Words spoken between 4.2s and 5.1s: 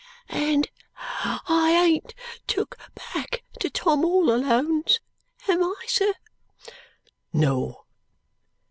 Alone's.